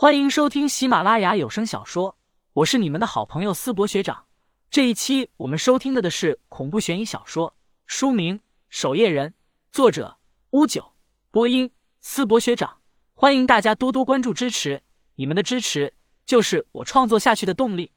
[0.00, 2.16] 欢迎收听喜马拉雅有声小说，
[2.52, 4.26] 我是你们的好朋友思博学长。
[4.70, 8.38] 这一期我们收听的的是恐怖悬疑小说，书名
[8.68, 9.30] 《守夜人》，
[9.72, 10.18] 作者
[10.50, 10.92] 乌九，
[11.32, 12.78] 播音思博学长。
[13.12, 14.84] 欢迎大家多多关注支持，
[15.16, 15.92] 你们的支持
[16.24, 17.90] 就是我创作下去的动力。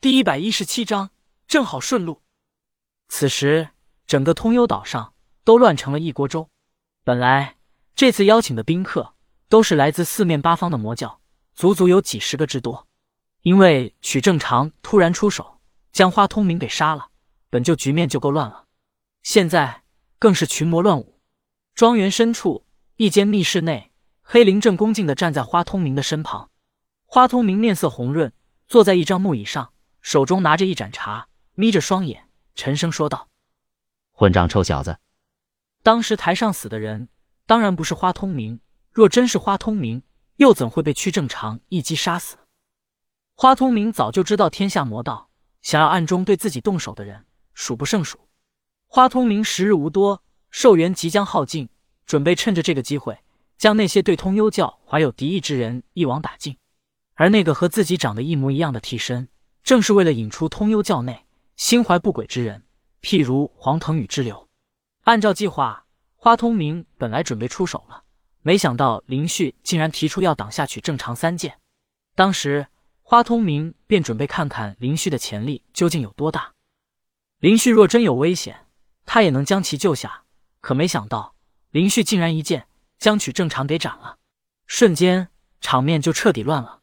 [0.00, 1.10] 第一百一十七章，
[1.46, 2.22] 正好顺路。
[3.08, 3.68] 此时，
[4.06, 5.12] 整个通幽岛上
[5.44, 6.48] 都乱成了一锅粥。
[7.04, 7.58] 本来
[7.94, 9.16] 这次邀请的宾客。
[9.50, 11.20] 都是来自四面八方的魔教，
[11.54, 12.86] 足足有几十个之多。
[13.42, 15.58] 因为许正常突然出手，
[15.92, 17.08] 将花通明给杀了，
[17.50, 18.66] 本就局面就够乱了，
[19.24, 19.82] 现在
[20.20, 21.20] 更是群魔乱舞。
[21.74, 22.64] 庄园深处
[22.94, 23.90] 一间密室内，
[24.22, 26.50] 黑灵正恭敬地站在花通明的身旁。
[27.04, 28.32] 花通明面色红润，
[28.68, 33.26] 坐在一张木椅上，手中拿着一盏茶，眯着双眼，沉声说道
[34.14, 35.00] ：“混账臭小子！
[35.82, 37.08] 当时台上死的人，
[37.46, 38.60] 当然不是花通明。”
[39.00, 40.02] 若真是花通明，
[40.36, 42.36] 又怎会被屈正常一击杀死？
[43.34, 45.30] 花通明早就知道天下魔道
[45.62, 48.28] 想要暗中对自己动手的人数不胜数。
[48.86, 51.70] 花通明时日无多，寿元即将耗尽，
[52.04, 53.18] 准备趁着这个机会
[53.56, 56.58] 将那些对通幽教怀有敌意之人一网打尽。
[57.14, 59.30] 而那个和自己长得一模一样的替身，
[59.62, 61.24] 正是为了引出通幽教内
[61.56, 62.64] 心怀不轨之人，
[63.00, 64.46] 譬如黄腾宇之流。
[65.04, 68.04] 按照计划，花通明本来准备出手了。
[68.42, 71.58] 没想到林旭竟然提出要挡下去正常三剑，
[72.14, 72.66] 当时
[73.02, 76.52] 花通明便准备看看林旭的潜力究竟有多大。
[77.38, 78.66] 林旭若真有危险，
[79.04, 80.24] 他也能将其救下。
[80.60, 81.34] 可没想到
[81.70, 82.66] 林旭竟然一剑
[82.98, 84.18] 将曲正常给斩了，
[84.66, 85.28] 瞬间
[85.60, 86.80] 场面就彻底乱了。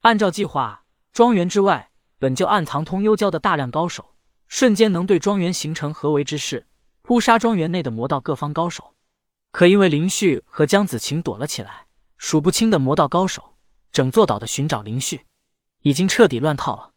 [0.00, 4.14] 按照计划，庄园之外本就暗藏通幽教的大量高手，
[4.48, 6.66] 瞬间能对庄园形成合围之势，
[7.02, 8.93] 扑杀庄园内的魔道各方高手。
[9.54, 11.86] 可因为林旭和江子晴躲了起来，
[12.18, 13.54] 数不清的魔道高手
[13.92, 15.26] 整座岛的寻找林旭，
[15.82, 16.90] 已经彻底乱套了。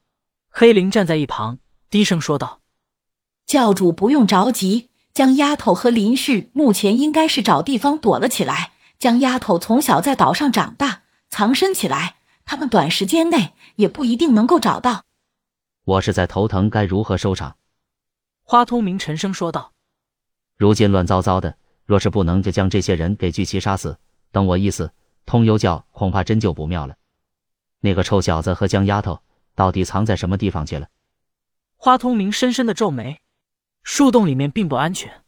[0.49, 1.59] 黑灵站在一旁，
[1.91, 2.61] 低声说道
[3.45, 8.71] ：“教主不用着急，江丫头和林旭目前应该是找地方躲了起来。
[8.97, 15.03] 江丫头从小在岛上长大，藏身起来，他们短时间内也不一定能够找到。”
[15.85, 17.57] 我是在头疼，该如何收场？
[18.41, 19.73] 花通明沉声说道
[20.57, 23.97] ：“如今乱糟糟的。”若是不能就将这些人给聚齐杀死，
[24.33, 24.91] 等我一死，
[25.25, 26.97] 通幽教恐怕真就不妙了。
[27.79, 29.21] 那个臭小子和江丫头
[29.55, 30.89] 到底藏在什么地方去了？
[31.77, 33.21] 花通明深深的皱眉。
[33.83, 35.23] 树洞里面并不安全，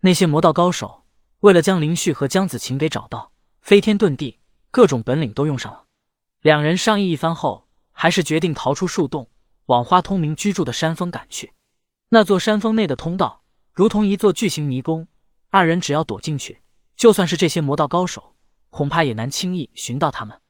[0.00, 1.04] 那些魔道高手
[1.40, 4.40] 为了将林旭和江子晴给找到，飞天遁地，
[4.72, 5.84] 各种本领都用上了。
[6.40, 9.30] 两人商议一番后，还是决定逃出树洞，
[9.66, 11.52] 往花通明居住的山峰赶去。
[12.08, 15.06] 那座山峰内的通道如同一座巨型迷宫。
[15.50, 16.62] 二人只要躲进去，
[16.96, 18.36] 就算是这些魔道高手，
[18.70, 20.40] 恐怕也难轻易寻到他们。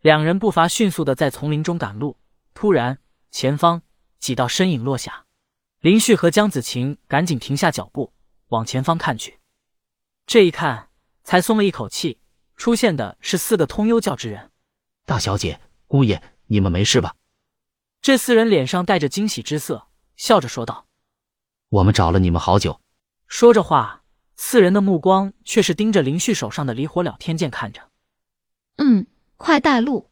[0.00, 2.16] 两人步伐迅速的在丛林中赶路，
[2.54, 2.98] 突然
[3.30, 3.82] 前方
[4.18, 5.26] 几道身影落下，
[5.80, 8.14] 林旭和江子晴赶紧停下脚步，
[8.48, 9.40] 往前方看去。
[10.26, 10.88] 这一看，
[11.22, 12.18] 才松了一口气。
[12.56, 14.50] 出现的是四个通幽教之人。
[15.04, 17.14] 大小姐、姑爷，你们没事吧？
[18.00, 20.86] 这四人脸上带着惊喜之色，笑着说道
[21.68, 22.80] ：“我们找了你们好久。”
[23.28, 24.04] 说着话。
[24.36, 27.90] 四人的目光却是盯着林旭手上的离火了天剑看着。
[28.76, 30.10] 嗯，快带路。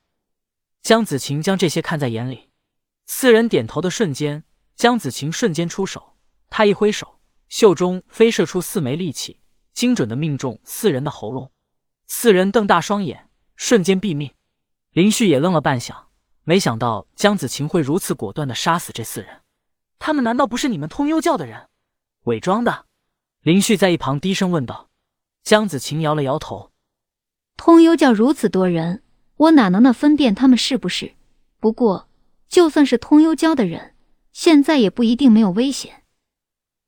[0.83, 2.51] 江子晴将这些看在眼里。
[3.07, 4.45] 四人点头的瞬间，
[4.77, 6.17] 江子晴瞬间出手，
[6.49, 9.41] 他一挥手，袖中飞射出四枚利器，
[9.75, 11.53] 精准的命中四人的喉咙。
[12.07, 14.33] 四人瞪大双眼，瞬间毙命。
[14.93, 16.05] 林旭也愣了半晌，
[16.45, 19.43] 没想到江子晴会如此果断的杀死这四人。
[19.99, 21.69] 他们难道不是你们通幽教的人？
[22.25, 22.87] 伪装的？
[23.45, 24.89] 林旭在一旁低声问道
[25.45, 26.73] ：“江子晴摇了摇头，
[27.59, 29.03] 通幽教如此多人，
[29.37, 31.15] 我哪能那分辨他们是不是？
[31.61, 32.09] 不过，
[32.49, 33.95] 就算是通幽教的人，
[34.33, 36.05] 现在也不一定没有危险。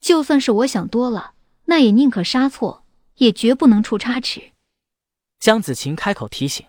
[0.00, 1.34] 就算是我想多了，
[1.66, 4.52] 那也宁可杀错，也绝不能出差池。”
[5.38, 6.64] 江子晴开口提醒：“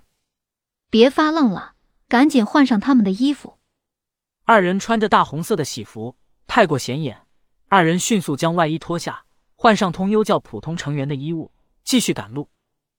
[0.91, 1.75] 别发愣了，
[2.09, 3.57] 赶紧换上他们的衣服。”
[4.43, 7.25] 二人穿着大红色的喜服，太过显眼。
[7.69, 9.23] 二人迅速将外衣脱下。
[9.59, 11.51] 换上通幽教普通成员的衣物，
[11.83, 12.51] 继续赶路。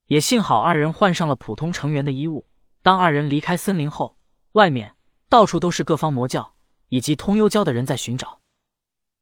[0.07, 2.49] 也幸好二人换上了普通成员的衣物。
[2.83, 4.19] 当二人离开森林后，
[4.53, 4.97] 外面
[5.29, 6.57] 到处都是各方魔教
[6.89, 8.41] 以及通幽教的人在寻找。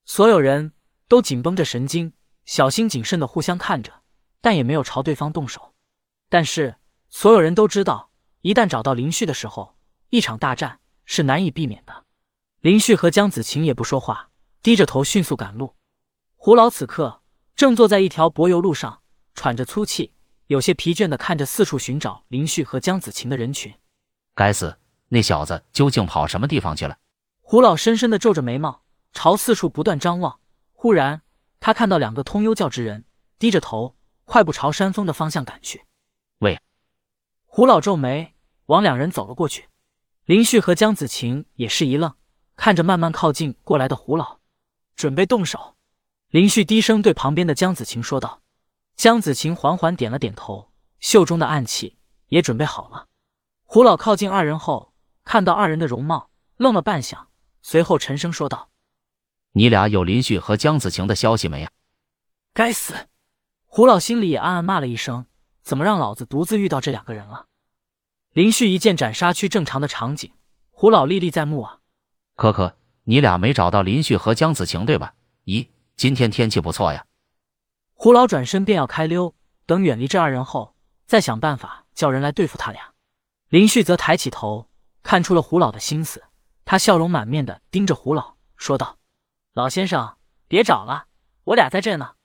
[0.07, 0.73] 所有人
[1.09, 2.15] 都紧绷着神经，
[2.47, 3.93] 小心谨慎的互相看着，
[4.41, 5.75] 但也没有朝对方动手。
[6.31, 6.77] 但是
[7.11, 8.11] 所有人都知道，
[8.41, 9.77] 一旦找到林旭的时候，
[10.09, 12.07] 一场大战是难以避免的。
[12.61, 14.31] 林旭和江子晴也不说话，
[14.63, 15.77] 低着头迅速赶路。
[16.37, 17.21] 胡老此刻。
[17.57, 19.01] 正坐在一条柏油路上，
[19.35, 20.13] 喘着粗气，
[20.49, 23.75] 有些疲倦的看着四处寻找林旭和江子晴的人群。
[24.35, 26.99] 该死，那小子究竟跑什么地方去了？
[27.41, 28.83] 胡老深深的皱着眉毛，
[29.15, 30.39] 朝四处不断张望。
[30.75, 31.23] 忽然，
[31.59, 33.07] 他看到两个通幽教之人
[33.39, 35.87] 低着头，快步朝山峰的方向赶去。
[36.41, 36.61] 喂！
[37.47, 38.35] 胡老皱眉，
[38.67, 39.71] 往两人走了过去。
[40.27, 42.15] 林旭和江子晴也是一愣，
[42.55, 44.41] 看着慢慢靠近过来的胡老，
[44.95, 45.76] 准备动手。
[46.31, 48.43] 林旭低声对旁边的江子晴说道。
[48.97, 53.07] 江子晴缓缓点了点头，袖中的暗器也准备好了。
[53.65, 57.27] 胡老靠近二人后，看到二人的容貌，愣了半晌，
[57.61, 58.71] 随后沉声说道
[59.53, 61.71] ：“你俩有林旭和江子晴的消息没啊？”
[62.55, 62.95] 该死！
[63.67, 65.27] 胡老心里也暗暗骂了一声
[65.63, 67.47] ：“怎么让老子独自遇到这两个人了？”
[68.33, 70.33] 林旭一剑斩杀区正常的场景，
[70.71, 71.81] 胡老历历在目啊。
[72.35, 75.15] 可可，你俩没找到林旭和江子晴对吧？
[75.45, 77.07] 咦，今天天气不错呀。
[77.95, 79.35] 胡老转身便要开溜，
[79.65, 80.77] 等远离这二人后，
[81.07, 82.93] 再想办法叫人来对付他俩。
[83.49, 84.69] 林旭则抬起头，
[85.03, 86.23] 看出了胡老的心思，
[86.67, 88.99] 他笑容满面的盯着胡老，说道
[89.55, 91.07] ：“老先生，别找了，
[91.45, 92.17] 我俩在这呢。”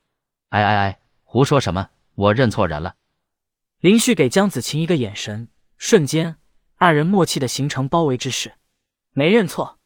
[0.50, 1.88] 哎哎哎，胡说什么？
[2.14, 2.96] 我认错人了。
[3.78, 5.48] 林旭给江子晴一个眼神，
[5.78, 6.36] 瞬间，
[6.76, 8.52] 二人默契的形成包围之势。
[9.12, 9.78] 没认错，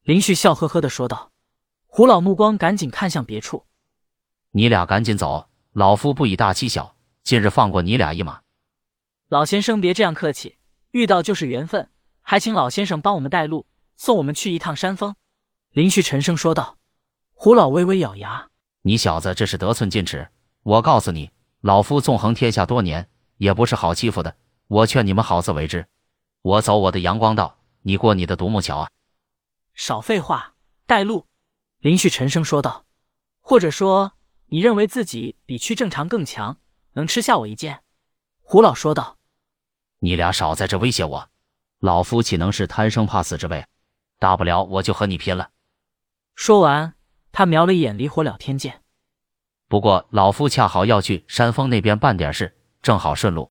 [0.00, 1.33] 林旭笑呵呵的说道。
[1.96, 3.66] 胡老目光赶紧看向别处。
[4.50, 8.40] 你俩赶紧走，老夫不以大欺小，今日放过你俩一马。
[9.28, 10.58] 老先生别这样客气，
[10.90, 11.88] 遇到就是缘分，
[12.20, 15.14] 还请老先生帮我们带路，送我们去一趟山峰。
[15.70, 16.78] 林旭沉声说道。
[17.32, 18.50] 胡老微微咬牙
[18.82, 20.28] ：“你小子这是得寸进尺！
[20.64, 21.30] 我告诉你，
[21.60, 24.36] 老夫纵横天下多年，也不是好欺负的。
[24.66, 25.86] 我劝你们好自为之。
[26.42, 28.90] 我走我的阳光道，你过你的独木桥啊！”
[29.74, 30.54] 少废话，
[30.86, 31.28] 带路。
[31.84, 32.86] 林旭沉声说道
[33.44, 34.14] ：“或者说。”
[34.48, 36.58] 你认为自己比屈正常更强，
[36.92, 37.82] 能吃下我一剑？
[38.40, 39.18] 胡老说道。
[39.98, 41.28] 你俩少在这威胁我，
[41.80, 43.66] 老夫岂能是贪生怕死之辈？
[44.18, 45.50] 大不了我就和你拼了。
[46.34, 46.94] 说完，
[47.32, 48.82] 他瞄了一眼离火了天剑。
[49.68, 53.42] 不过老夫恰好要去山峰那边办点事，正好顺路。